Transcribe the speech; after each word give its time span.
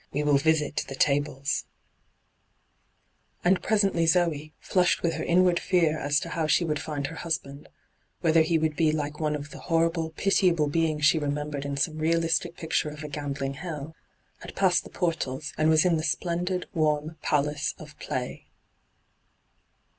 We 0.11 0.23
will 0.23 0.39
visit 0.39 0.83
the 0.87 0.95
hyGoogIc 0.95 1.17
ENTRAPPED 1.17 1.27
187 1.27 1.35
And 3.45 3.61
presently 3.61 4.07
Zoe> 4.07 4.53
flashed 4.59 5.03
with 5.03 5.13
her 5.13 5.23
inward 5.23 5.59
fear 5.59 5.99
as 5.99 6.19
to 6.21 6.29
how 6.29 6.47
she 6.47 6.65
would 6.65 6.79
find 6.79 7.05
her 7.05 7.17
hushand— 7.17 7.67
whether 8.21 8.41
he 8.41 8.57
would 8.57 8.75
be 8.75 8.91
like 8.91 9.19
one 9.19 9.35
of 9.35 9.51
the 9.51 9.59
horrible, 9.59 10.09
pitiable 10.17 10.65
beings 10.65 11.05
she 11.05 11.19
remembered 11.19 11.65
in 11.65 11.77
some 11.77 11.99
reahstic 11.99 12.55
picture 12.57 12.89
of 12.89 13.03
a 13.03 13.07
gambling 13.07 13.57
heU— 13.61 13.93
had 14.41 14.55
passed 14.55 14.83
the 14.85 14.89
portals, 14.89 15.53
and 15.55 15.69
was 15.69 15.85
in 15.85 15.95
l^e 15.97 16.03
splendid, 16.03 16.65
wa^'m, 16.75 17.17
silent 17.21 17.21
palace 17.21 17.75
of 17.77 17.95
Play. 17.99 18.47